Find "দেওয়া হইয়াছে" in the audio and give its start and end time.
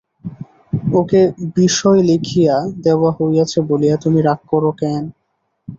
2.83-3.59